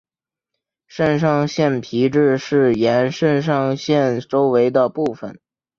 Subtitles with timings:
[0.87, 5.39] 肾上腺皮质是沿肾上腺周围的部分。